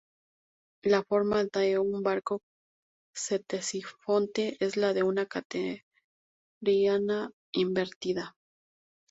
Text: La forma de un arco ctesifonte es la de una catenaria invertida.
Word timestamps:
La 0.83 1.03
forma 1.03 1.43
de 1.45 1.77
un 1.77 2.07
arco 2.07 2.39
ctesifonte 3.15 4.57
es 4.59 4.75
la 4.75 4.93
de 4.95 5.03
una 5.03 5.27
catenaria 5.27 5.85
invertida. 7.53 8.35